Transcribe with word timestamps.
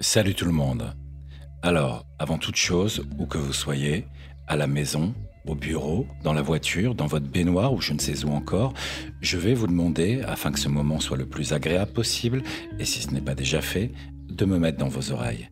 Salut 0.00 0.34
tout 0.34 0.44
le 0.44 0.52
monde. 0.52 0.94
Alors, 1.62 2.06
avant 2.18 2.38
toute 2.38 2.56
chose, 2.56 3.04
où 3.18 3.26
que 3.26 3.38
vous 3.38 3.52
soyez, 3.52 4.06
à 4.48 4.56
la 4.56 4.66
maison, 4.66 5.14
au 5.46 5.54
bureau, 5.54 6.06
dans 6.22 6.32
la 6.32 6.42
voiture, 6.42 6.94
dans 6.94 7.06
votre 7.06 7.26
baignoire 7.26 7.72
ou 7.72 7.80
je 7.80 7.92
ne 7.92 7.98
sais 7.98 8.24
où 8.24 8.30
encore, 8.30 8.74
je 9.20 9.36
vais 9.36 9.54
vous 9.54 9.66
demander, 9.66 10.22
afin 10.26 10.52
que 10.52 10.58
ce 10.58 10.68
moment 10.68 11.00
soit 11.00 11.16
le 11.16 11.26
plus 11.26 11.52
agréable 11.52 11.92
possible, 11.92 12.42
et 12.78 12.84
si 12.84 13.02
ce 13.02 13.10
n'est 13.10 13.20
pas 13.20 13.34
déjà 13.34 13.60
fait, 13.60 13.92
de 14.28 14.44
me 14.44 14.58
mettre 14.58 14.78
dans 14.78 14.88
vos 14.88 15.12
oreilles. 15.12 15.48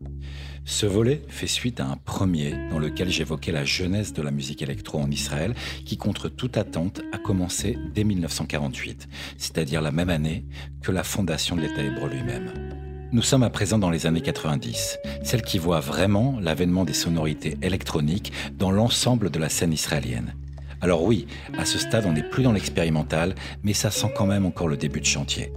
Ce 0.65 0.85
volet 0.85 1.21
fait 1.27 1.47
suite 1.47 1.79
à 1.79 1.87
un 1.87 1.97
premier 1.97 2.53
dans 2.69 2.79
lequel 2.79 3.09
j'évoquais 3.09 3.51
la 3.51 3.65
jeunesse 3.65 4.13
de 4.13 4.21
la 4.21 4.31
musique 4.31 4.61
électro 4.61 4.99
en 4.99 5.09
Israël 5.09 5.55
qui, 5.85 5.97
contre 5.97 6.29
toute 6.29 6.57
attente, 6.57 7.01
a 7.11 7.17
commencé 7.17 7.77
dès 7.93 8.03
1948, 8.03 9.07
c'est-à-dire 9.37 9.81
la 9.81 9.91
même 9.91 10.09
année 10.09 10.45
que 10.81 10.91
la 10.91 11.03
fondation 11.03 11.55
de 11.55 11.61
l'État 11.61 11.81
hébreu 11.81 12.09
lui-même. 12.09 12.70
Nous 13.13 13.21
sommes 13.21 13.43
à 13.43 13.49
présent 13.49 13.77
dans 13.77 13.89
les 13.89 14.07
années 14.07 14.21
90, 14.21 14.97
celle 15.21 15.41
qui 15.41 15.57
voit 15.57 15.81
vraiment 15.81 16.37
l'avènement 16.39 16.85
des 16.85 16.93
sonorités 16.93 17.57
électroniques 17.61 18.31
dans 18.57 18.71
l'ensemble 18.71 19.29
de 19.29 19.37
la 19.37 19.49
scène 19.49 19.73
israélienne. 19.73 20.33
Alors 20.79 21.03
oui, 21.03 21.27
à 21.57 21.65
ce 21.65 21.77
stade 21.77 22.05
on 22.07 22.13
n'est 22.13 22.23
plus 22.23 22.43
dans 22.43 22.53
l'expérimental, 22.53 23.35
mais 23.63 23.73
ça 23.73 23.91
sent 23.91 24.13
quand 24.15 24.25
même 24.25 24.45
encore 24.45 24.69
le 24.69 24.77
début 24.77 25.01
de 25.01 25.05
chantier. 25.05 25.51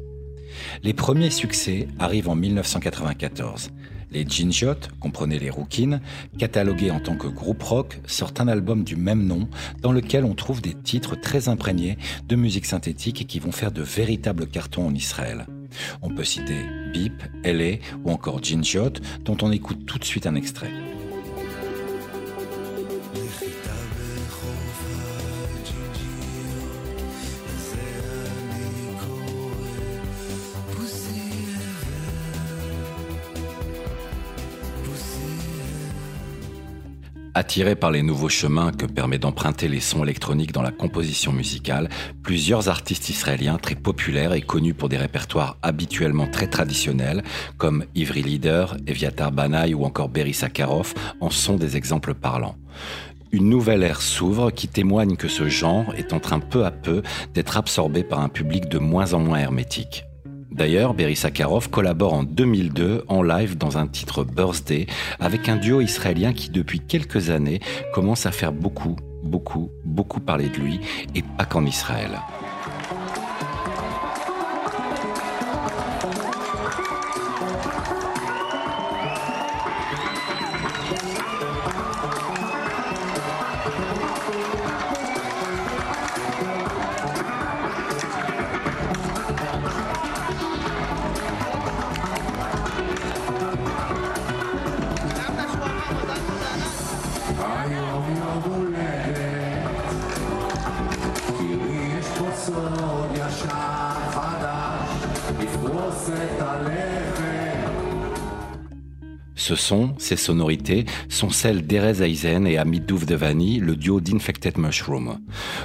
Les 0.82 0.94
premiers 0.94 1.30
succès 1.30 1.86
arrivent 2.00 2.28
en 2.28 2.34
1994. 2.34 3.70
Les 4.10 4.26
Ginjot, 4.28 4.90
comprenez 4.98 5.38
les 5.38 5.50
Rookin, 5.50 6.00
catalogués 6.36 6.90
en 6.90 6.98
tant 6.98 7.16
que 7.16 7.28
groupe 7.28 7.62
rock, 7.62 8.00
sortent 8.04 8.40
un 8.40 8.48
album 8.48 8.82
du 8.82 8.96
même 8.96 9.24
nom 9.24 9.48
dans 9.80 9.92
lequel 9.92 10.24
on 10.24 10.34
trouve 10.34 10.60
des 10.60 10.74
titres 10.74 11.14
très 11.14 11.48
imprégnés 11.48 11.98
de 12.26 12.34
musique 12.34 12.66
synthétique 12.66 13.28
qui 13.28 13.38
vont 13.38 13.52
faire 13.52 13.70
de 13.70 13.82
véritables 13.82 14.48
cartons 14.48 14.88
en 14.88 14.94
Israël. 14.94 15.46
On 16.02 16.10
peut 16.10 16.24
citer 16.24 16.66
Beep, 16.92 17.22
LA 17.44 17.78
ou 18.04 18.10
encore 18.10 18.42
Ginjot, 18.42 19.00
dont 19.20 19.36
on 19.42 19.52
écoute 19.52 19.86
tout 19.86 19.98
de 19.98 20.04
suite 20.04 20.26
un 20.26 20.34
extrait. 20.34 20.72
Attirés 37.36 37.74
par 37.74 37.90
les 37.90 38.02
nouveaux 38.02 38.28
chemins 38.28 38.70
que 38.70 38.86
permet 38.86 39.18
d'emprunter 39.18 39.66
les 39.66 39.80
sons 39.80 40.04
électroniques 40.04 40.52
dans 40.52 40.62
la 40.62 40.70
composition 40.70 41.32
musicale, 41.32 41.88
plusieurs 42.22 42.68
artistes 42.68 43.08
israéliens 43.08 43.58
très 43.58 43.74
populaires 43.74 44.34
et 44.34 44.40
connus 44.40 44.74
pour 44.74 44.88
des 44.88 44.96
répertoires 44.96 45.58
habituellement 45.62 46.28
très 46.28 46.46
traditionnels, 46.46 47.24
comme 47.58 47.84
Ivry 47.96 48.22
Leader, 48.22 48.76
Eviatar 48.86 49.32
Banaï 49.32 49.74
ou 49.74 49.84
encore 49.84 50.08
Berry 50.08 50.32
Sakharov, 50.32 50.94
en 51.20 51.30
sont 51.30 51.56
des 51.56 51.76
exemples 51.76 52.14
parlants 52.14 52.56
une 53.32 53.48
nouvelle 53.48 53.82
ère 53.82 54.00
s'ouvre 54.00 54.52
qui 54.52 54.68
témoigne 54.68 55.16
que 55.16 55.26
ce 55.26 55.48
genre 55.48 55.92
est 55.96 56.12
en 56.12 56.20
train 56.20 56.38
peu 56.38 56.64
à 56.64 56.70
peu 56.70 57.02
d'être 57.34 57.56
absorbé 57.56 58.04
par 58.04 58.20
un 58.20 58.28
public 58.28 58.68
de 58.68 58.78
moins 58.78 59.12
en 59.12 59.18
moins 59.18 59.40
hermétique. 59.40 60.04
D'ailleurs, 60.54 60.94
Berry 60.94 61.16
Sakharov 61.16 61.68
collabore 61.68 62.12
en 62.12 62.22
2002 62.22 63.04
en 63.08 63.22
live 63.24 63.58
dans 63.58 63.76
un 63.76 63.88
titre 63.88 64.22
Birthday 64.22 64.86
avec 65.18 65.48
un 65.48 65.56
duo 65.56 65.80
israélien 65.80 66.32
qui 66.32 66.48
depuis 66.48 66.78
quelques 66.78 67.30
années 67.30 67.58
commence 67.92 68.24
à 68.24 68.30
faire 68.30 68.52
beaucoup, 68.52 68.94
beaucoup, 69.24 69.70
beaucoup 69.84 70.20
parler 70.20 70.48
de 70.48 70.58
lui 70.58 70.80
et 71.16 71.22
pas 71.22 71.44
qu'en 71.44 71.66
Israël. 71.66 72.20
Ce 109.44 109.56
son, 109.56 109.92
ces 109.98 110.16
sonorités, 110.16 110.86
sont 111.10 111.28
celles 111.28 111.66
d'Erez 111.66 112.02
Aizen 112.02 112.46
et 112.46 112.56
Amit 112.56 112.80
Devani, 112.80 113.60
le 113.60 113.76
duo 113.76 114.00
d'Infected 114.00 114.56
Mushroom. 114.56 115.18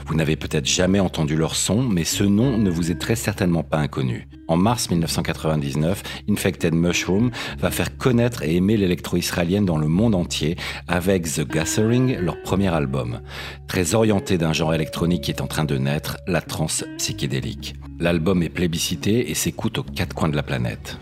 Vous 0.06 0.16
n'avez 0.16 0.36
peut-être 0.36 0.66
jamais 0.66 1.00
entendu 1.00 1.38
leur 1.38 1.56
son, 1.56 1.82
mais 1.82 2.04
ce 2.04 2.26
nom 2.26 2.58
ne 2.58 2.70
vous 2.70 2.92
est 2.92 3.00
très 3.00 3.16
certainement 3.16 3.64
pas 3.64 3.78
inconnu. 3.78 4.28
En 4.50 4.58
mars 4.58 4.90
1999, 4.90 6.04
Infected 6.30 6.76
Mushroom 6.76 7.32
va 7.58 7.72
faire 7.72 7.96
connaître 7.96 8.44
et 8.44 8.58
aimer 8.58 8.76
l'électro-israélienne 8.76 9.66
dans 9.66 9.78
le 9.78 9.88
monde 9.88 10.14
entier 10.14 10.58
avec 10.90 11.24
The 11.32 11.48
Gathering, 11.48 12.18
leur 12.18 12.42
premier 12.42 12.68
album. 12.68 13.22
Très 13.70 13.96
orienté 13.96 14.38
d'un 14.38 14.52
genre 14.52 14.74
électronique 14.74 15.24
qui 15.24 15.32
est 15.32 15.40
en 15.40 15.48
train 15.48 15.64
de 15.64 15.78
naître, 15.78 16.18
la 16.28 16.42
trance 16.42 16.84
psychédélique. 16.98 17.76
L'album 17.98 18.44
est 18.44 18.50
plébiscité 18.50 19.32
et 19.32 19.36
s'écoute 19.36 19.78
aux 19.78 19.84
quatre 19.84 20.14
coins 20.14 20.28
de 20.28 20.36
la 20.36 20.44
planète. 20.44 21.00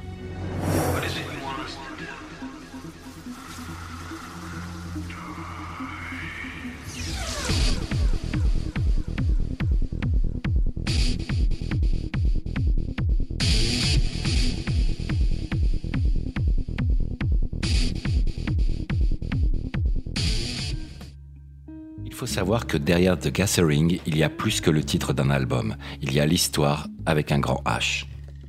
Faut 22.18 22.26
savoir 22.26 22.66
que 22.66 22.78
derrière 22.78 23.20
The 23.20 23.32
Gathering, 23.32 24.00
il 24.08 24.18
y 24.18 24.24
a 24.24 24.30
plus 24.30 24.60
que 24.60 24.72
le 24.72 24.84
titre 24.84 25.14
d'un 25.14 25.30
album. 25.30 25.76
Il 26.02 26.12
y 26.16 26.20
a 26.20 26.26
l'histoire 26.26 26.88
avec 27.06 27.32
un 27.32 27.38
grand 27.38 27.62
H. 27.64 28.06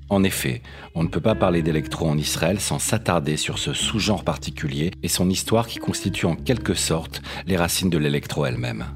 En 0.08 0.24
effet, 0.24 0.62
on 0.94 1.02
ne 1.02 1.08
peut 1.08 1.20
pas 1.20 1.34
parler 1.34 1.60
d'électro 1.60 2.08
en 2.08 2.16
Israël 2.16 2.60
sans 2.60 2.78
s'attarder 2.78 3.36
sur 3.36 3.58
ce 3.58 3.74
sous-genre 3.74 4.24
particulier 4.24 4.92
et 5.02 5.08
son 5.08 5.28
histoire 5.28 5.66
qui 5.66 5.80
constitue 5.80 6.24
en 6.24 6.34
quelque 6.34 6.72
sorte 6.72 7.20
les 7.46 7.58
racines 7.58 7.90
de 7.90 7.98
l'électro 7.98 8.46
elle-même. 8.46 8.86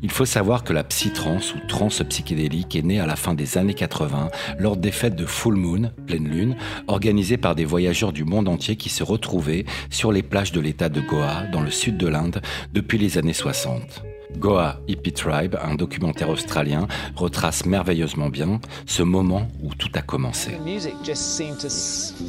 Il 0.00 0.10
faut 0.10 0.24
savoir 0.24 0.64
que 0.64 0.72
la 0.72 0.82
psytrance 0.82 1.54
ou 1.54 1.58
trance 1.68 2.02
psychédélique 2.08 2.74
est 2.74 2.80
née 2.80 3.00
à 3.00 3.06
la 3.06 3.16
fin 3.16 3.34
des 3.34 3.58
années 3.58 3.74
80 3.74 4.30
lors 4.58 4.78
des 4.78 4.92
fêtes 4.92 5.14
de 5.14 5.26
Full 5.26 5.56
Moon, 5.56 5.92
pleine 6.06 6.26
lune, 6.26 6.56
organisées 6.86 7.36
par 7.36 7.54
des 7.54 7.66
voyageurs 7.66 8.14
du 8.14 8.24
monde 8.24 8.48
entier 8.48 8.76
qui 8.76 8.88
se 8.88 9.04
retrouvaient 9.04 9.66
sur 9.90 10.10
les 10.10 10.22
plages 10.22 10.52
de 10.52 10.60
l'état 10.60 10.88
de 10.88 11.02
Goa, 11.02 11.42
dans 11.52 11.60
le 11.60 11.70
sud 11.70 11.98
de 11.98 12.06
l'Inde, 12.06 12.40
depuis 12.72 12.96
les 12.96 13.18
années 13.18 13.34
60. 13.34 14.04
Goa 14.38 14.78
Hippie 14.86 15.12
Tribe, 15.12 15.56
un 15.62 15.74
documentaire 15.74 16.28
australien, 16.28 16.86
retrace 17.16 17.64
merveilleusement 17.64 18.28
bien 18.28 18.60
ce 18.86 19.02
moment 19.02 19.48
où 19.62 19.74
tout 19.74 19.90
a 19.94 20.02
commencé. 20.02 20.52
The 20.52 20.64
music 20.64 20.94
just 21.04 21.36
seemed 21.36 21.58
to 21.60 21.68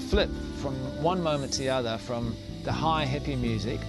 flip 0.09 0.29
from 0.61 0.73
one 1.01 1.21
moment 1.21 1.51
to 1.53 1.59
the 1.59 1.69
other, 1.69 1.97
from 1.97 2.35
the 2.63 2.71
high 2.71 3.05
hippie 3.05 3.37
music 3.37 3.79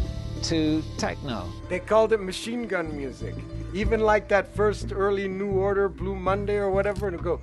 to 0.45 0.83
techno. 0.99 1.45
They 1.69 1.81
called 1.81 2.13
it 2.13 2.21
machine 2.21 2.67
gun 2.67 2.97
music. 2.97 3.35
Even 3.73 4.01
like 4.01 4.29
that 4.29 4.55
first 4.55 4.93
early 4.93 5.29
New 5.29 5.51
Order 5.51 5.89
Blue 5.89 6.15
Monday 6.15 6.57
or 6.57 6.71
whatever, 6.71 7.09
and 7.09 7.23
go. 7.23 7.41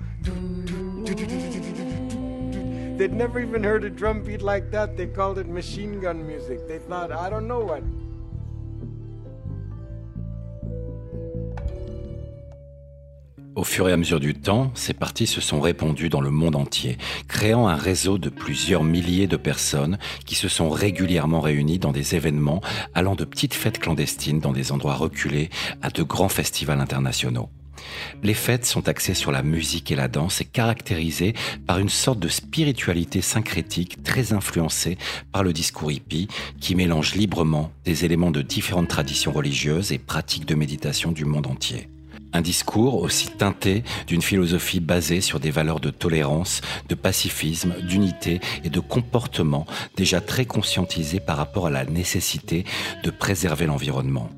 They'd 2.98 3.12
never 3.12 3.40
even 3.40 3.64
heard 3.64 3.84
a 3.84 3.90
drum 3.90 4.22
beat 4.22 4.42
like 4.42 4.70
that. 4.70 4.96
They 4.96 5.06
called 5.06 5.38
it 5.38 5.48
machine 5.48 6.00
gun 6.00 6.26
music. 6.26 6.68
They 6.68 6.78
thought, 6.78 7.10
I 7.10 7.28
don't 7.28 7.48
know 7.48 7.60
what. 7.60 7.82
Au 13.54 13.64
fur 13.64 13.86
et 13.86 13.92
à 13.92 13.98
mesure 13.98 14.18
du 14.18 14.32
temps, 14.32 14.70
ces 14.74 14.94
parties 14.94 15.26
se 15.26 15.42
sont 15.42 15.60
répandues 15.60 16.08
dans 16.08 16.22
le 16.22 16.30
monde 16.30 16.56
entier, 16.56 16.96
créant 17.28 17.68
un 17.68 17.76
réseau 17.76 18.16
de 18.16 18.30
plusieurs 18.30 18.82
milliers 18.82 19.26
de 19.26 19.36
personnes 19.36 19.98
qui 20.24 20.36
se 20.36 20.48
sont 20.48 20.70
régulièrement 20.70 21.40
réunies 21.40 21.78
dans 21.78 21.92
des 21.92 22.14
événements 22.14 22.62
allant 22.94 23.14
de 23.14 23.26
petites 23.26 23.52
fêtes 23.52 23.78
clandestines 23.78 24.40
dans 24.40 24.52
des 24.52 24.72
endroits 24.72 24.94
reculés 24.94 25.50
à 25.82 25.90
de 25.90 26.02
grands 26.02 26.30
festivals 26.30 26.80
internationaux. 26.80 27.50
Les 28.22 28.32
fêtes 28.32 28.64
sont 28.64 28.88
axées 28.88 29.12
sur 29.12 29.32
la 29.32 29.42
musique 29.42 29.92
et 29.92 29.96
la 29.96 30.08
danse 30.08 30.40
et 30.40 30.46
caractérisées 30.46 31.34
par 31.66 31.78
une 31.78 31.90
sorte 31.90 32.20
de 32.20 32.28
spiritualité 32.28 33.20
syncrétique 33.20 34.02
très 34.02 34.32
influencée 34.32 34.96
par 35.30 35.42
le 35.42 35.52
discours 35.52 35.92
hippie 35.92 36.28
qui 36.58 36.74
mélange 36.74 37.14
librement 37.16 37.70
des 37.84 38.06
éléments 38.06 38.30
de 38.30 38.40
différentes 38.40 38.88
traditions 38.88 39.32
religieuses 39.32 39.92
et 39.92 39.98
pratiques 39.98 40.46
de 40.46 40.54
méditation 40.54 41.12
du 41.12 41.26
monde 41.26 41.48
entier. 41.48 41.91
Un 42.32 42.40
discours 42.40 43.02
aussi 43.02 43.28
teinté 43.28 43.84
d'une 44.06 44.22
philosophie 44.22 44.80
basée 44.80 45.20
sur 45.20 45.38
des 45.38 45.50
valeurs 45.50 45.80
de 45.80 45.90
tolérance, 45.90 46.62
de 46.88 46.94
pacifisme, 46.94 47.74
d'unité 47.82 48.40
et 48.64 48.70
de 48.70 48.80
comportement 48.80 49.66
déjà 49.96 50.20
très 50.20 50.46
conscientisés 50.46 51.20
par 51.20 51.36
rapport 51.36 51.66
à 51.66 51.70
la 51.70 51.84
nécessité 51.84 52.64
de 53.04 53.10
préserver 53.10 53.66
l'environnement. 53.66 54.30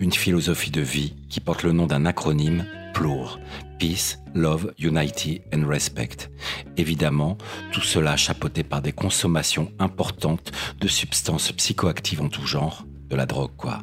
Une 0.00 0.12
philosophie 0.12 0.70
de 0.70 0.80
vie 0.80 1.14
qui 1.28 1.40
porte 1.40 1.62
le 1.62 1.72
nom 1.72 1.86
d'un 1.86 2.06
acronyme 2.06 2.64
PLOUR, 2.94 3.38
Peace, 3.78 4.18
Love, 4.34 4.72
Unity 4.78 5.42
and 5.54 5.68
Respect. 5.68 6.30
Évidemment, 6.76 7.36
tout 7.70 7.82
cela 7.82 8.16
chapeauté 8.16 8.62
par 8.62 8.80
des 8.80 8.92
consommations 8.92 9.70
importantes 9.78 10.50
de 10.80 10.88
substances 10.88 11.52
psychoactives 11.52 12.22
en 12.22 12.28
tout 12.28 12.46
genre, 12.46 12.86
de 13.08 13.16
la 13.16 13.26
drogue 13.26 13.54
quoi. 13.56 13.82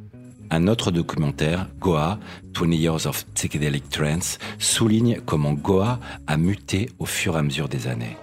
Un 0.56 0.68
autre 0.68 0.92
documentaire, 0.92 1.66
Goa, 1.80 2.20
20 2.54 2.76
Years 2.76 3.08
of 3.08 3.26
Psychedelic 3.34 3.90
Trance, 3.90 4.38
souligne 4.60 5.20
comment 5.26 5.54
Goa 5.54 6.00
a 6.28 6.38
muté 6.38 6.92
au 7.00 7.08
fur 7.08 7.36
et 7.36 7.40
à 7.40 7.42
mesure 7.42 7.68
des 7.68 7.88
années. 7.88 8.16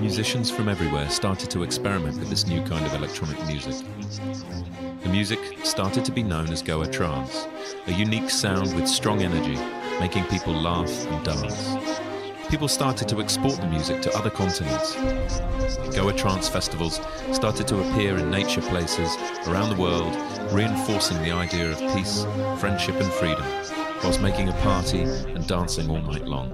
Musicians 0.00 0.44
from 0.44 0.68
everywhere 0.68 1.10
started 1.10 1.50
to 1.50 1.64
experiment 1.64 2.16
with 2.20 2.30
this 2.30 2.46
new 2.46 2.62
kind 2.62 2.86
of 2.86 2.94
electronic 2.94 3.36
music. 3.48 3.74
The 5.02 5.08
music 5.08 5.40
started 5.64 6.04
to 6.04 6.12
be 6.12 6.22
known 6.22 6.52
as 6.52 6.62
Goa 6.62 6.86
trance, 6.86 7.48
a 7.88 7.92
unique 7.92 8.30
sound 8.30 8.72
with 8.76 8.86
strong 8.86 9.20
energy, 9.20 9.58
making 9.98 10.26
people 10.26 10.52
laugh 10.52 11.10
and 11.10 11.24
dance. 11.24 12.05
People 12.48 12.68
started 12.68 13.08
to 13.08 13.20
export 13.20 13.60
the 13.60 13.66
music 13.66 14.00
to 14.02 14.16
other 14.16 14.30
continents. 14.30 14.94
Goa 15.94 16.12
trance 16.12 16.48
festivals 16.48 17.00
started 17.32 17.66
to 17.68 17.80
appear 17.80 18.16
in 18.16 18.30
nature 18.30 18.62
places 18.62 19.16
around 19.48 19.70
the 19.70 19.82
world 19.82 20.14
reinforcing 20.52 21.20
the 21.22 21.32
idea 21.32 21.72
of 21.72 21.78
peace, 21.94 22.24
friendship, 22.60 22.94
and 23.00 23.12
freedom, 23.14 23.44
whilst 24.02 24.22
making 24.22 24.48
a 24.48 24.52
party 24.62 25.02
and 25.02 25.46
dancing 25.48 25.90
all 25.90 26.00
night 26.02 26.26
long. 26.26 26.50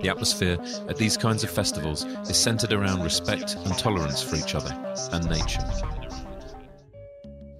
The 0.00 0.08
atmosphere 0.08 0.56
at 0.88 0.96
these 0.96 1.16
kinds 1.18 1.44
of 1.44 1.50
festivals 1.50 2.04
is 2.28 2.36
centered 2.36 2.72
around 2.72 3.02
respect 3.02 3.56
and 3.56 3.78
tolerance 3.78 4.22
for 4.22 4.36
each 4.36 4.54
other 4.54 4.74
and 5.12 5.28
nature. 5.28 6.05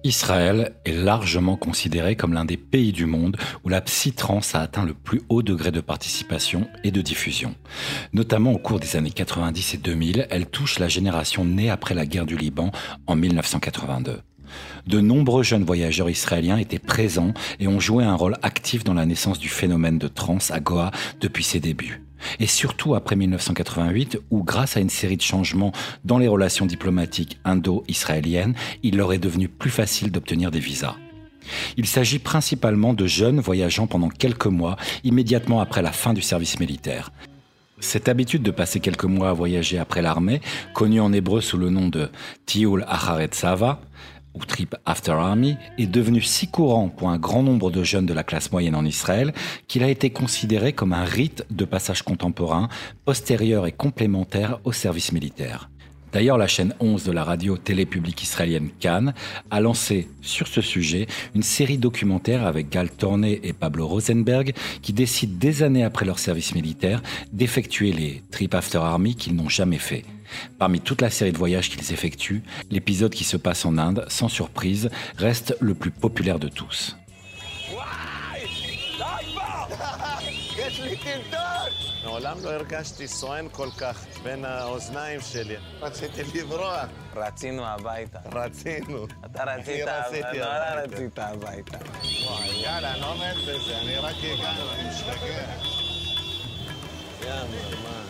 Israël 0.07 0.71
est 0.85 0.93
largement 0.93 1.57
considéré 1.57 2.15
comme 2.15 2.31
l'un 2.31 2.45
des 2.45 2.55
pays 2.55 2.93
du 2.93 3.05
monde 3.05 3.35
où 3.65 3.69
la 3.69 3.81
psytrance 3.81 4.55
a 4.55 4.61
atteint 4.61 4.85
le 4.85 4.93
plus 4.93 5.21
haut 5.27 5.43
degré 5.43 5.69
de 5.69 5.81
participation 5.81 6.65
et 6.85 6.91
de 6.91 7.01
diffusion. 7.01 7.55
Notamment 8.13 8.53
au 8.53 8.57
cours 8.57 8.79
des 8.79 8.95
années 8.95 9.11
90 9.11 9.73
et 9.73 9.77
2000, 9.77 10.27
elle 10.29 10.45
touche 10.45 10.79
la 10.79 10.87
génération 10.87 11.43
née 11.43 11.69
après 11.69 11.93
la 11.93 12.05
guerre 12.05 12.25
du 12.25 12.37
Liban 12.37 12.71
en 13.05 13.17
1982. 13.17 14.21
De 14.87 15.01
nombreux 15.01 15.43
jeunes 15.43 15.65
voyageurs 15.65 16.09
israéliens 16.09 16.57
étaient 16.57 16.79
présents 16.79 17.33
et 17.59 17.67
ont 17.67 17.81
joué 17.81 18.05
un 18.05 18.15
rôle 18.15 18.37
actif 18.43 18.85
dans 18.85 18.93
la 18.93 19.05
naissance 19.05 19.39
du 19.39 19.49
phénomène 19.49 19.97
de 19.97 20.07
trans 20.07 20.37
à 20.51 20.61
Goa 20.61 20.91
depuis 21.19 21.43
ses 21.43 21.59
débuts. 21.59 22.06
Et 22.39 22.47
surtout 22.47 22.95
après 22.95 23.15
1988, 23.15 24.19
où 24.31 24.43
grâce 24.43 24.77
à 24.77 24.79
une 24.79 24.89
série 24.89 25.17
de 25.17 25.21
changements 25.21 25.71
dans 26.05 26.17
les 26.17 26.27
relations 26.27 26.65
diplomatiques 26.65 27.39
indo-israéliennes, 27.45 28.55
il 28.83 28.97
leur 28.97 29.13
est 29.13 29.17
devenu 29.17 29.47
plus 29.47 29.69
facile 29.69 30.11
d'obtenir 30.11 30.51
des 30.51 30.59
visas. 30.59 30.95
Il 31.77 31.85
s'agit 31.85 32.19
principalement 32.19 32.93
de 32.93 33.07
jeunes 33.07 33.39
voyageant 33.39 33.87
pendant 33.87 34.09
quelques 34.09 34.47
mois 34.47 34.75
immédiatement 35.03 35.61
après 35.61 35.81
la 35.81 35.91
fin 35.91 36.13
du 36.13 36.21
service 36.21 36.59
militaire. 36.59 37.11
Cette 37.79 38.09
habitude 38.09 38.41
de 38.41 38.49
passer 38.49 38.79
quelques 38.79 39.05
mois 39.05 39.29
à 39.29 39.33
voyager 39.33 39.77
après 39.77 40.01
l'armée, 40.01 40.41
connue 40.73 40.99
en 40.99 41.13
hébreu 41.13 41.41
sous 41.41 41.57
le 41.57 41.69
nom 41.69 41.89
de 41.89 42.09
Tiul 42.47 42.83
Acharet 42.87 43.29
Sava, 43.33 43.81
ou 44.33 44.45
Trip 44.45 44.75
After 44.85 45.11
Army, 45.11 45.57
est 45.77 45.87
devenu 45.87 46.21
si 46.21 46.47
courant 46.47 46.89
pour 46.89 47.09
un 47.09 47.17
grand 47.17 47.43
nombre 47.43 47.71
de 47.71 47.83
jeunes 47.83 48.05
de 48.05 48.13
la 48.13 48.23
classe 48.23 48.51
moyenne 48.51 48.75
en 48.75 48.85
Israël 48.85 49.33
qu'il 49.67 49.83
a 49.83 49.89
été 49.89 50.09
considéré 50.09 50.73
comme 50.73 50.93
un 50.93 51.05
rite 51.05 51.45
de 51.49 51.65
passage 51.65 52.03
contemporain, 52.03 52.69
postérieur 53.05 53.67
et 53.67 53.71
complémentaire 53.71 54.59
au 54.63 54.71
service 54.71 55.11
militaire. 55.11 55.69
D'ailleurs, 56.17 56.39
la 56.39 56.47
chaîne 56.47 56.73
11 56.79 57.03
de 57.03 57.11
la 57.11 57.23
radio 57.23 57.57
télé 57.57 57.85
publique 57.85 58.23
israélienne 58.23 58.71
Cannes 58.79 59.13
a 59.51 59.61
lancé 59.61 60.07
sur 60.23 60.47
ce 60.47 60.61
sujet 60.61 61.05
une 61.35 61.43
série 61.43 61.77
documentaire 61.77 62.47
avec 62.47 62.71
Gal 62.71 62.89
Torné 62.89 63.39
et 63.43 63.53
Pablo 63.53 63.85
Rosenberg 63.85 64.55
qui 64.81 64.93
décident 64.93 65.37
des 65.37 65.61
années 65.61 65.83
après 65.83 66.07
leur 66.07 66.17
service 66.17 66.55
militaire 66.55 67.03
d'effectuer 67.33 67.91
les 67.91 68.23
Trip 68.31 68.55
After 68.55 68.79
Army 68.79 69.13
qu'ils 69.13 69.35
n'ont 69.35 69.47
jamais 69.47 69.77
fait. 69.77 70.05
Parmi 70.57 70.81
toute 70.81 71.01
la 71.01 71.11
série 71.11 71.33
de 71.33 71.37
voyages 71.37 71.69
qu'ils 71.69 71.93
effectuent, 71.93 72.41
l'épisode 72.71 73.13
qui 73.13 73.23
se 73.23 73.37
passe 73.37 73.63
en 73.63 73.77
Inde, 73.77 74.03
sans 74.07 74.27
surprise, 74.27 74.89
reste 75.17 75.55
le 75.59 75.75
plus 75.75 75.91
populaire 75.91 76.39
de 76.39 76.47
tous. 76.47 76.97
מעולם 82.03 82.37
לא 82.43 82.49
הרגשתי 82.49 83.07
סואן 83.07 83.47
כל 83.51 83.69
כך 83.77 84.05
בין 84.23 84.45
האוזניים 84.45 85.21
שלי. 85.21 85.55
רציתי 85.81 86.23
לברוח. 86.39 86.85
רצינו 87.15 87.65
הביתה. 87.65 88.19
רצינו. 88.33 89.05
אתה 89.25 89.43
רצית, 89.43 89.85
נורא 89.85 89.91
הביתה. 89.91 90.95
רצית 90.95 91.19
הביתה. 91.19 91.77
וואי, 92.25 92.49
יאללה, 92.63 92.93
אני 92.93 93.01
לא 93.01 93.11
עומד 93.11 93.35
בזה, 93.47 93.77
אני 93.77 93.97
רק 93.97 94.15
הגענו, 94.23 94.71
אני 94.73 94.89
משתגע. 94.89 95.53
יאללה, 97.25 97.45
מה? 97.83 98.03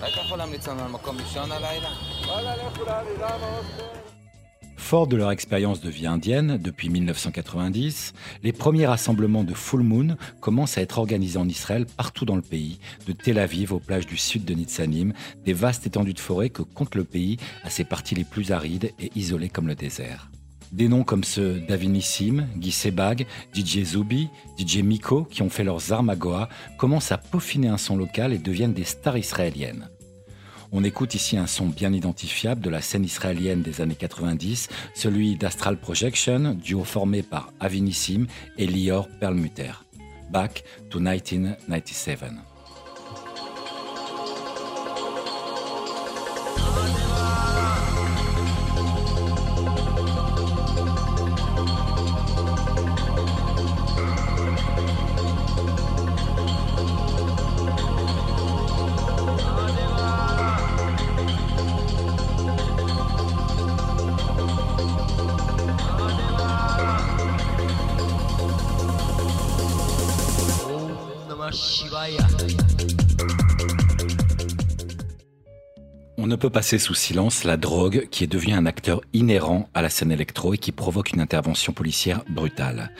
רק 0.00 0.10
יכול 0.26 0.38
להמליץ 0.38 0.68
לנו 0.68 0.82
על 0.84 0.90
מקום 0.90 1.16
לישון 1.16 1.52
הלילה? 1.52 1.90
Fort 4.90 5.06
de 5.06 5.16
leur 5.16 5.30
expérience 5.30 5.80
de 5.80 5.88
vie 5.88 6.08
indienne 6.08 6.58
depuis 6.60 6.88
1990, 6.88 8.12
les 8.42 8.50
premiers 8.50 8.88
rassemblements 8.88 9.44
de 9.44 9.54
Full 9.54 9.84
Moon 9.84 10.16
commencent 10.40 10.78
à 10.78 10.80
être 10.80 10.98
organisés 10.98 11.38
en 11.38 11.48
Israël 11.48 11.86
partout 11.86 12.24
dans 12.24 12.34
le 12.34 12.42
pays, 12.42 12.80
de 13.06 13.12
Tel 13.12 13.38
Aviv 13.38 13.72
aux 13.72 13.78
plages 13.78 14.08
du 14.08 14.16
sud 14.16 14.44
de 14.44 14.52
Nitsanim, 14.52 15.12
des 15.44 15.52
vastes 15.52 15.86
étendues 15.86 16.12
de 16.12 16.18
forêt 16.18 16.50
que 16.50 16.62
compte 16.62 16.96
le 16.96 17.04
pays 17.04 17.36
à 17.62 17.70
ses 17.70 17.84
parties 17.84 18.16
les 18.16 18.24
plus 18.24 18.50
arides 18.50 18.90
et 18.98 19.12
isolées 19.14 19.48
comme 19.48 19.68
le 19.68 19.76
désert. 19.76 20.28
Des 20.72 20.88
noms 20.88 21.04
comme 21.04 21.22
ceux 21.22 21.60
d'Avinissim, 21.60 22.48
Guy 22.56 22.72
Sebag, 22.72 23.28
DJ 23.54 23.84
Zubi, 23.84 24.28
DJ 24.58 24.78
Miko, 24.78 25.22
qui 25.22 25.42
ont 25.42 25.50
fait 25.50 25.62
leurs 25.62 25.92
armes 25.92 26.10
à 26.10 26.16
Goa, 26.16 26.48
commencent 26.78 27.12
à 27.12 27.18
peaufiner 27.18 27.68
un 27.68 27.78
son 27.78 27.96
local 27.96 28.32
et 28.32 28.38
deviennent 28.38 28.74
des 28.74 28.82
stars 28.82 29.18
israéliennes. 29.18 29.88
On 30.72 30.84
écoute 30.84 31.14
ici 31.14 31.36
un 31.36 31.48
son 31.48 31.66
bien 31.66 31.92
identifiable 31.92 32.60
de 32.60 32.70
la 32.70 32.80
scène 32.80 33.04
israélienne 33.04 33.62
des 33.62 33.80
années 33.80 33.96
90, 33.96 34.68
celui 34.94 35.36
d'Astral 35.36 35.76
Projection, 35.76 36.54
duo 36.54 36.84
formé 36.84 37.22
par 37.22 37.52
Avinissim 37.58 38.26
et 38.56 38.66
Lior 38.66 39.08
Perlmutter. 39.20 39.72
Back 40.30 40.62
to 40.90 41.00
1997. 41.00 42.49
Peut 76.40 76.50
passer 76.50 76.78
sous 76.78 76.94
silence 76.94 77.44
la 77.44 77.58
drogue 77.58 78.08
qui 78.10 78.24
est 78.24 78.26
devenue 78.26 78.54
un 78.54 78.64
acteur 78.64 79.02
inhérent 79.12 79.68
à 79.74 79.82
la 79.82 79.90
scène 79.90 80.10
électro 80.10 80.54
et 80.54 80.58
qui 80.58 80.72
provoque 80.72 81.12
une 81.12 81.20
intervention 81.20 81.74
policière 81.74 82.24
brutale. 82.30 82.92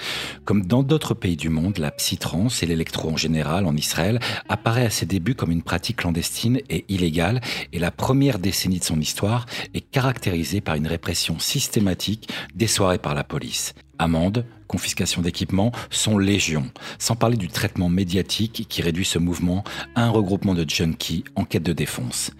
Comme 0.45 0.67
dans 0.67 0.83
d'autres 0.83 1.15
pays 1.15 1.39
du 1.39 1.49
monde, 1.49 1.79
la 1.79 1.91
psytrance 1.91 2.63
et 2.63 2.67
l'électro 2.67 3.09
en 3.09 3.17
général 3.17 3.65
en 3.65 3.75
Israël 3.75 4.21
apparaît 4.51 4.85
à 4.85 4.91
ses 4.91 5.07
débuts 5.07 5.35
comme 5.35 5.51
une 5.51 5.63
pratique 5.63 5.97
clandestine 5.97 6.61
et 6.69 6.85
illégale 6.91 7.41
et 7.73 7.79
la 7.79 7.91
première 7.91 8.39
décennie 8.39 8.79
de 8.79 8.85
son 8.85 9.01
histoire 9.01 9.47
est 9.73 9.91
caractérisée 9.91 10.61
par 10.61 10.75
une 10.75 10.87
répression 10.87 11.39
systématique 11.39 12.29
des 12.55 12.67
soirées 12.67 12.99
par 12.99 13.15
la 13.15 13.25
police. 13.25 13.75
Amendes, 13.99 14.45
confiscation 14.70 15.22
d'équipements 15.22 15.72
sont 15.90 16.18
légion, 16.18 16.64
sans 17.00 17.16
parler 17.16 17.38
du 17.38 17.48
traitement 17.48 17.90
médiatique 17.90 18.66
qui 18.70 18.82
réduit 18.82 19.06
ce 19.06 19.20
mouvement 19.20 19.64
à 19.96 20.04
un 20.04 20.10
regroupement 20.10 20.54
de 20.54 20.66
junkies 20.70 21.24
en 21.36 21.44
quête 21.46 21.64
de 21.64 21.74
défense. 21.74 22.32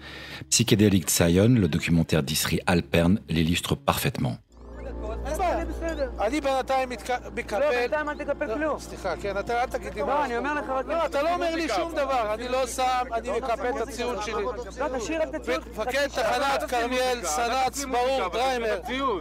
Psychedelic 0.50 1.08
Zion, 1.10 1.48
le 1.48 1.68
documentaire 1.68 2.22
d'Isri 2.22 2.60
Alpern, 2.66 3.18
l'illustre 3.28 3.74
parfaitement. 3.76 4.36
אני 6.20 6.40
בינתיים 6.40 6.88
מתק- 6.88 7.10
לא, 7.10 7.30
מקפל... 7.34 7.60
בינתיים 7.70 8.08
אל 8.08 8.14
תקפל 8.18 8.44
לא, 8.46 8.54
כלום. 8.54 8.78
סליחה, 8.78 9.16
כן, 9.16 9.38
אתה 9.38 9.62
אל 9.62 9.66
תגיד 9.66 9.94
לי 9.94 10.00
לא, 10.00 10.06
מה. 10.06 10.24
אני 10.24 10.36
אומר 10.38 10.54
לך 10.54 10.64
רק... 10.68 10.86
לא, 10.86 11.06
אתה 11.06 11.22
לא 11.22 11.34
אומר 11.34 11.54
לי 11.54 11.68
שום 11.76 11.92
דבר, 11.92 12.34
אני 12.34 12.48
לא 12.48 12.66
שם, 12.66 12.82
אני 13.14 13.30
מקפל 13.30 13.68
את 13.76 13.88
הציוד 13.88 14.22
שלי. 14.22 14.32
לא, 14.78 14.98
תשאיר 14.98 15.22
רק 15.22 15.28
את 15.28 15.34
הציוד. 15.34 15.62
מפקד 15.70 16.06
תחנת 16.08 16.62
כרמיאל, 16.70 17.20
סנ"צ 17.24 17.84
ברוך 17.84 18.32
דריימר, 18.32 18.78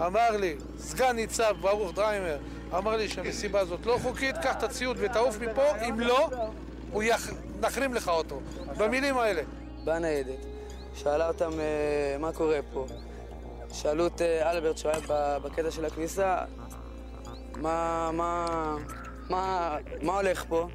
אמר 0.08 0.38
לי, 0.40 0.56
סגן 0.78 1.16
ניצב 1.16 1.56
ברוך 1.62 1.94
דריימר, 1.94 2.38
אמר 2.79 2.97
לי 2.97 3.09
שהמסיבה 3.09 3.61
הזאת 3.61 3.87
לא 3.87 3.99
חוקית, 4.03 4.37
קח 4.43 4.57
את 4.57 4.62
הציוד 4.62 4.97
ותעוף 5.00 5.39
מפה, 5.39 5.77
אם 5.89 6.00
לא, 6.00 6.29
הוא 6.93 7.03
יח... 7.03 7.31
נחרים 7.61 7.95
לך 7.95 8.09
אותו. 8.09 8.41
במילים 8.79 9.19
האלה. 9.19 9.43
באה 9.85 9.99
ניידת, 9.99 10.47
שאלה 10.95 11.29
אותם 11.29 11.50
אה, 11.61 12.17
מה 12.19 12.33
קורה 12.33 12.61
פה. 12.73 12.87
שאלו 13.73 14.07
את 14.07 14.23
אה, 14.23 14.50
אלברט, 14.50 14.77
שהוא 14.77 14.93
היה 14.93 15.00
בקטע 15.39 15.71
של 15.71 15.85
הכניסה, 15.85 16.39
מה, 17.57 18.11
מה, 18.12 18.47
מה, 19.31 19.77
מה 20.03 20.17
הולך 20.17 20.45
פה? 20.49 20.69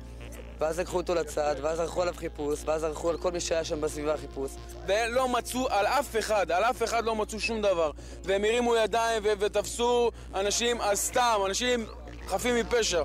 ואז 0.61 0.79
לקחו 0.81 0.97
אותו 0.97 1.15
לצד, 1.15 1.55
ואז 1.63 1.81
ערכו 1.81 2.03
עליו 2.03 2.15
חיפוש, 2.17 2.61
ואז 2.65 2.85
ערכו 2.85 3.11
על 3.11 3.19
כל 3.19 3.33
מי 3.33 3.41
שהיה 3.41 3.65
שם 3.65 3.81
בסביבה 3.81 4.17
חיפוש. 4.17 4.51
ולא 4.87 5.29
מצאו 5.29 5.69
על 5.71 5.87
אף 5.87 6.17
אחד, 6.19 6.51
על 6.51 6.65
אף 6.65 6.83
אחד 6.83 7.05
לא 7.05 7.15
מצאו 7.15 7.41
שום 7.41 7.63
דבר. 7.63 7.91
והם 8.25 8.45
הרימו 8.45 8.77
ידיים 8.77 9.23
ו- 9.25 9.33
ותפסו 9.39 10.11
אנשים 10.35 10.81
על 10.81 10.97
סתם, 10.97 11.39
אנשים 11.47 11.87
חפים 12.27 12.57
מפשע. 12.57 13.03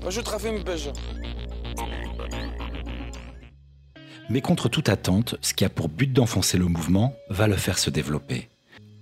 פשוט 0.00 0.28
חפים 0.28 0.54
מפשע. 0.54 0.92
Mais 4.28 4.40
contre 4.40 4.68
toute 4.68 4.88
attente, 4.88 5.36
ce 5.40 5.54
qui 5.54 5.64
a 5.64 5.68
pour 5.68 5.88
but 5.88 6.12
d'enfoncer 6.12 6.58
le 6.58 6.66
mouvement 6.66 7.12
va 7.30 7.46
le 7.46 7.56
faire 7.56 7.78
se 7.78 7.90
développer. 7.90 8.48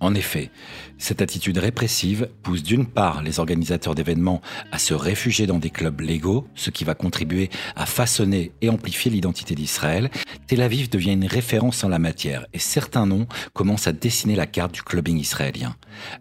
En 0.00 0.14
effet, 0.14 0.50
cette 0.96 1.20
attitude 1.20 1.58
répressive 1.58 2.30
pousse 2.42 2.62
d'une 2.62 2.86
part 2.86 3.22
les 3.22 3.38
organisateurs 3.38 3.94
d'événements 3.94 4.40
à 4.72 4.78
se 4.78 4.94
réfugier 4.94 5.46
dans 5.46 5.58
des 5.58 5.68
clubs 5.68 6.00
légaux, 6.00 6.46
ce 6.54 6.70
qui 6.70 6.84
va 6.84 6.94
contribuer 6.94 7.50
à 7.76 7.84
façonner 7.84 8.52
et 8.62 8.70
amplifier 8.70 9.10
l'identité 9.10 9.54
d'Israël. 9.54 10.10
Tel 10.46 10.62
Aviv 10.62 10.88
devient 10.88 11.12
une 11.12 11.26
référence 11.26 11.84
en 11.84 11.90
la 11.90 11.98
matière 11.98 12.46
et 12.54 12.58
certains 12.58 13.06
noms 13.06 13.26
commencent 13.52 13.86
à 13.86 13.92
dessiner 13.92 14.36
la 14.36 14.46
carte 14.46 14.72
du 14.72 14.82
clubbing 14.82 15.18
israélien. 15.18 15.76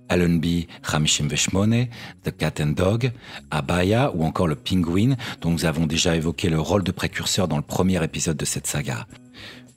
Allenby, 0.09 0.67
Hamishim 0.91 1.27
Veshmone, 1.27 1.88
The 2.24 2.36
Cat 2.36 2.62
and 2.62 2.74
Dog, 2.74 3.12
Abaya 3.50 4.12
ou 4.13 4.25
encore 4.25 4.48
le 4.48 4.55
Penguin, 4.55 5.15
dont 5.39 5.51
nous 5.51 5.65
avons 5.65 5.86
déjà 5.86 6.17
évoqué 6.17 6.50
le 6.50 6.59
rôle 6.59 6.83
de 6.83 6.91
précurseur 6.91 7.48
dans 7.48 7.57
le 7.57 7.63
premier 7.63 8.03
épisode 8.03 8.38
de 8.38 8.45
cette 8.45 8.67
saga. 8.67 9.07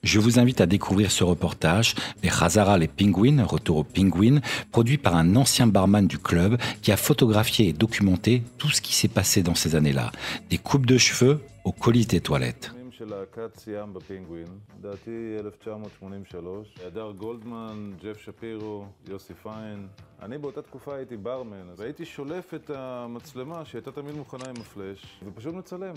Je 0.03 0.19
vous 0.19 0.39
invite 0.39 0.61
à 0.61 0.65
découvrir 0.65 1.11
ce 1.11 1.23
reportage, 1.23 1.95
Les 2.23 2.29
Khazara 2.29 2.77
les 2.77 2.87
Penguins, 2.87 3.43
retour 3.43 3.77
au 3.77 3.83
Penguin, 3.83 4.39
produit 4.71 4.97
par 4.97 5.15
un 5.15 5.35
ancien 5.35 5.67
barman 5.67 6.07
du 6.07 6.17
club 6.17 6.57
qui 6.81 6.91
a 6.91 6.97
photographié 6.97 7.69
et 7.69 7.73
documenté 7.73 8.43
tout 8.57 8.69
ce 8.69 8.81
qui 8.81 8.93
s'est 8.95 9.07
passé 9.07 9.43
dans 9.43 9.55
ces 9.55 9.75
années-là. 9.75 10.11
Des 10.49 10.57
coupes 10.57 10.85
de 10.85 10.97
cheveux 10.97 11.41
aux 11.65 11.71
coulisses 11.71 12.07
des 12.07 12.21
toilettes. 12.21 12.71
של 12.97 13.09
להקת 13.09 13.55
סיאם 13.57 13.93
בפינגווין, 13.93 14.47
לדעתי 14.79 15.35
1983, 15.39 16.75
הדר 16.85 17.11
גולדמן, 17.11 17.91
ג'ף 18.03 18.17
שפירו, 18.17 18.85
יוסי 19.07 19.33
פיין. 19.33 19.87
אני 20.21 20.37
באותה 20.37 20.61
תקופה 20.61 20.95
הייתי 20.95 21.17
ברמן, 21.17 21.67
והייתי 21.77 22.05
שולף 22.05 22.53
את 22.53 22.69
המצלמה 22.69 23.65
שהייתה 23.65 23.91
תמיד 23.91 24.15
מוכנה 24.15 24.49
עם 24.49 24.55
הפלאש, 24.61 25.19
ופשוט 25.25 25.53
מצלם. 25.53 25.93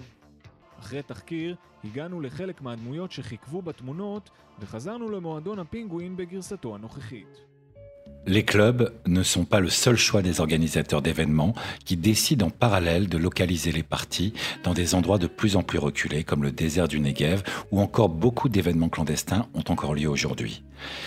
אחרי 0.80 1.02
תחקיר, 1.02 1.56
הגענו 1.84 2.20
לחלק 2.20 2.62
מהדמויות 2.62 3.12
שחיכבו 3.12 3.62
בתמונות, 3.62 4.30
וחזרנו 4.60 5.10
למועדון 5.10 5.58
הפינגווין 5.58 6.16
בגרסתו 6.16 6.74
הנוכחית. 6.74 7.50
Les 8.26 8.44
clubs 8.44 8.92
ne 9.06 9.22
sont 9.22 9.46
pas 9.46 9.60
le 9.60 9.70
seul 9.70 9.96
choix 9.96 10.20
des 10.20 10.40
organisateurs 10.40 11.00
d'événements 11.00 11.54
qui 11.86 11.96
décident 11.96 12.48
en 12.48 12.50
parallèle 12.50 13.08
de 13.08 13.16
localiser 13.16 13.72
les 13.72 13.82
parties 13.82 14.34
dans 14.62 14.74
des 14.74 14.94
endroits 14.94 15.18
de 15.18 15.26
plus 15.26 15.56
en 15.56 15.62
plus 15.62 15.78
reculés 15.78 16.22
comme 16.22 16.42
le 16.42 16.52
désert 16.52 16.86
du 16.86 17.00
Negev 17.00 17.42
où 17.70 17.80
encore 17.80 18.10
beaucoup 18.10 18.48
d'événements 18.48 18.90
clandestins 18.90 19.46
ont 19.54 19.64
encore 19.68 19.94
lieu 19.94 20.08
aujourd'hui. 20.08 20.62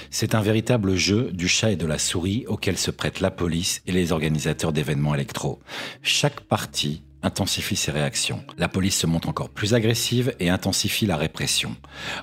C'est 0.09 0.33
un 0.33 0.41
véritable 0.41 0.95
jeu 0.95 1.31
du 1.31 1.47
chat 1.47 1.71
et 1.71 1.75
de 1.75 1.85
la 1.85 1.99
souris 1.99 2.45
auquel 2.47 2.77
se 2.77 2.89
prêtent 2.89 3.19
la 3.19 3.31
police 3.31 3.81
et 3.85 3.91
les 3.91 4.11
organisateurs 4.11 4.73
d'événements 4.73 5.13
électro. 5.13 5.59
Chaque 6.01 6.39
partie 6.41 7.03
intensifie 7.22 7.76
ses 7.76 7.90
réactions. 7.90 8.42
La 8.56 8.68
police 8.68 8.98
se 8.98 9.06
montre 9.06 9.28
encore 9.28 9.50
plus 9.50 9.74
agressive 9.74 10.34
et 10.40 10.50
intensifie 10.50 11.06
la 11.06 11.16
répression. 11.16 11.76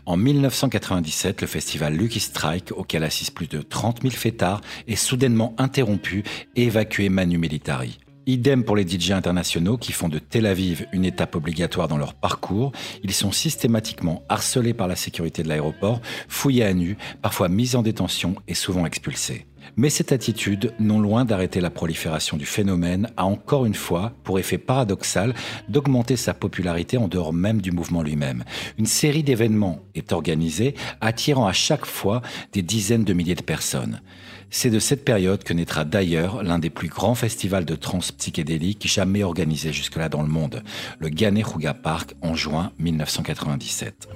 En 0.05 0.17
1997, 0.17 1.41
le 1.41 1.47
festival 1.47 1.95
Lucky 1.95 2.19
Strike, 2.19 2.71
auquel 2.71 3.03
assistent 3.03 3.33
plus 3.33 3.47
de 3.47 3.61
30 3.61 4.01
000 4.01 4.13
fêtards, 4.13 4.61
est 4.87 4.95
soudainement 4.95 5.55
interrompu 5.57 6.23
et 6.55 6.63
évacué 6.63 7.09
manu 7.09 7.37
militari. 7.37 7.99
Idem 8.27 8.63
pour 8.63 8.75
les 8.75 8.87
DJ 8.87 9.11
internationaux 9.11 9.77
qui 9.77 9.91
font 9.91 10.09
de 10.09 10.17
Tel 10.17 10.47
Aviv 10.47 10.87
une 10.91 11.05
étape 11.05 11.35
obligatoire 11.35 11.87
dans 11.87 11.97
leur 11.97 12.15
parcours. 12.15 12.71
Ils 13.03 13.13
sont 13.13 13.31
systématiquement 13.31 14.23
harcelés 14.29 14.73
par 14.73 14.87
la 14.87 14.95
sécurité 14.95 15.43
de 15.43 15.47
l'aéroport, 15.47 16.01
fouillés 16.27 16.63
à 16.63 16.73
nu, 16.73 16.97
parfois 17.21 17.49
mis 17.49 17.75
en 17.75 17.83
détention 17.83 18.35
et 18.47 18.55
souvent 18.55 18.87
expulsés. 18.87 19.45
Mais 19.77 19.89
cette 19.89 20.11
attitude, 20.11 20.73
non 20.79 20.99
loin 20.99 21.25
d'arrêter 21.25 21.61
la 21.61 21.69
prolifération 21.69 22.37
du 22.37 22.45
phénomène, 22.45 23.09
a 23.17 23.25
encore 23.25 23.65
une 23.65 23.75
fois 23.75 24.13
pour 24.23 24.39
effet 24.39 24.57
paradoxal 24.57 25.33
d'augmenter 25.69 26.15
sa 26.15 26.33
popularité 26.33 26.97
en 26.97 27.07
dehors 27.07 27.33
même 27.33 27.61
du 27.61 27.71
mouvement 27.71 28.01
lui-même. 28.01 28.43
Une 28.77 28.85
série 28.85 29.23
d'événements 29.23 29.79
est 29.95 30.11
organisée, 30.11 30.75
attirant 31.01 31.47
à 31.47 31.53
chaque 31.53 31.85
fois 31.85 32.21
des 32.53 32.61
dizaines 32.61 33.03
de 33.03 33.13
milliers 33.13 33.35
de 33.35 33.41
personnes. 33.41 34.01
C'est 34.49 34.69
de 34.69 34.79
cette 34.79 35.03
période 35.03 35.43
que 35.43 35.53
naîtra 35.53 35.83
d'ailleurs 35.85 36.43
l'un 36.43 36.59
des 36.59 36.69
plus 36.69 36.87
grands 36.87 37.15
festivals 37.15 37.65
de 37.65 37.75
trans 37.75 37.99
psychédélique 37.99 38.87
jamais 38.87 39.23
organisé 39.23 39.73
jusque-là 39.73 40.07
dans 40.07 40.21
le 40.21 40.29
monde, 40.29 40.63
le 40.99 41.09
Gane 41.09 41.39
Huga 41.39 41.73
Park 41.73 42.13
en 42.21 42.35
juin 42.35 42.71
1997. 42.79 44.07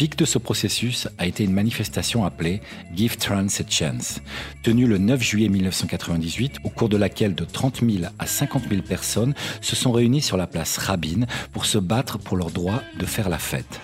Pic 0.00 0.16
de 0.16 0.24
ce 0.24 0.38
processus 0.38 1.08
a 1.18 1.26
été 1.26 1.44
une 1.44 1.52
manifestation 1.52 2.24
appelée 2.24 2.62
Give 2.96 3.18
Trans 3.18 3.44
a 3.44 3.68
Chance, 3.68 4.22
tenue 4.62 4.86
le 4.86 4.96
9 4.96 5.20
juillet 5.22 5.50
1998, 5.50 6.56
au 6.64 6.70
cours 6.70 6.88
de 6.88 6.96
laquelle 6.96 7.34
de 7.34 7.44
30 7.44 7.80
000 7.80 8.10
à 8.18 8.26
50 8.26 8.62
000 8.70 8.80
personnes 8.80 9.34
se 9.60 9.76
sont 9.76 9.92
réunies 9.92 10.22
sur 10.22 10.38
la 10.38 10.46
place 10.46 10.78
Rabin 10.78 11.26
pour 11.52 11.66
se 11.66 11.76
battre 11.76 12.16
pour 12.16 12.38
leur 12.38 12.50
droit 12.50 12.80
de 12.98 13.04
faire 13.04 13.28
la 13.28 13.36
fête. 13.36 13.78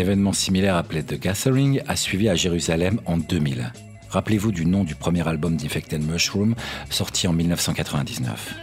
Événement 0.00 0.32
similaire 0.32 0.76
appelé 0.76 1.02
The 1.02 1.20
Gathering 1.20 1.82
a 1.86 1.94
suivi 1.94 2.28
à 2.28 2.34
Jérusalem 2.34 3.00
en 3.06 3.18
2000. 3.18 3.72
Rappelez-vous 4.08 4.50
du 4.50 4.66
nom 4.66 4.82
du 4.82 4.94
premier 4.94 5.26
album 5.28 5.56
d'Infected 5.56 6.02
Mushroom, 6.02 6.54
sorti 6.88 7.28
en 7.28 7.32
1999. 7.32 8.54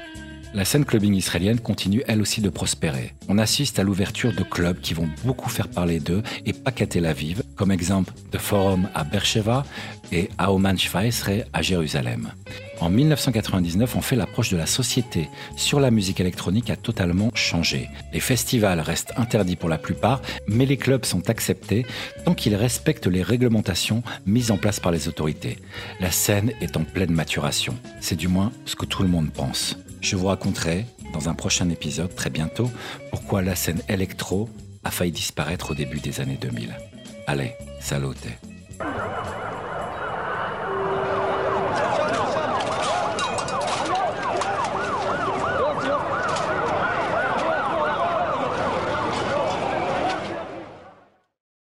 La 0.53 0.65
scène 0.65 0.85
clubbing 0.85 1.13
israélienne 1.13 1.59
continue 1.59 2.03
elle 2.07 2.21
aussi 2.21 2.41
de 2.41 2.49
prospérer. 2.49 3.13
On 3.29 3.37
assiste 3.37 3.79
à 3.79 3.83
l'ouverture 3.83 4.33
de 4.33 4.43
clubs 4.43 4.79
qui 4.79 4.93
vont 4.93 5.09
beaucoup 5.23 5.49
faire 5.49 5.67
parler 5.67 5.99
d'eux 5.99 6.23
et 6.45 6.53
pas 6.53 6.71
qu'à 6.71 6.87
Tel 6.87 7.05
Aviv, 7.05 7.43
comme 7.55 7.71
exemple 7.71 8.13
The 8.31 8.37
Forum 8.37 8.89
à 8.95 9.03
Beersheba 9.03 9.65
et 10.11 10.29
Aoman 10.37 10.77
Shvaesre 10.77 11.45
à 11.53 11.61
Jérusalem. 11.61 12.31
En 12.79 12.89
1999, 12.89 13.95
on 13.95 14.01
fait 14.01 14.15
l'approche 14.15 14.51
de 14.51 14.57
la 14.57 14.67
société 14.67 15.29
sur 15.55 15.79
la 15.79 15.89
musique 15.89 16.19
électronique 16.19 16.69
a 16.69 16.75
totalement 16.75 17.31
changé. 17.33 17.89
Les 18.13 18.19
festivals 18.19 18.79
restent 18.79 19.13
interdits 19.17 19.55
pour 19.55 19.69
la 19.69 19.79
plupart, 19.79 20.21
mais 20.47 20.65
les 20.65 20.77
clubs 20.77 21.03
sont 21.03 21.29
acceptés 21.29 21.85
tant 22.23 22.35
qu'ils 22.35 22.55
respectent 22.55 23.07
les 23.07 23.23
réglementations 23.23 24.03
mises 24.25 24.51
en 24.51 24.57
place 24.57 24.79
par 24.79 24.91
les 24.91 25.07
autorités. 25.07 25.57
La 25.99 26.11
scène 26.11 26.51
est 26.61 26.77
en 26.77 26.83
pleine 26.83 27.11
maturation. 27.11 27.75
C'est 27.99 28.15
du 28.15 28.27
moins 28.27 28.51
ce 28.65 28.75
que 28.75 28.85
tout 28.85 29.01
le 29.01 29.09
monde 29.09 29.31
pense. 29.31 29.77
Je 30.01 30.15
vous 30.15 30.27
raconterai, 30.27 30.85
dans 31.13 31.29
un 31.29 31.33
prochain 31.33 31.69
épisode 31.69 32.13
très 32.13 32.29
bientôt, 32.29 32.69
pourquoi 33.09 33.41
la 33.41 33.55
scène 33.55 33.81
électro 33.89 34.49
a 34.83 34.91
failli 34.91 35.11
disparaître 35.11 35.71
au 35.71 35.75
début 35.75 35.99
des 35.99 36.21
années 36.21 36.37
2000. 36.39 36.77
Allez, 37.25 37.53
salute 37.79 38.46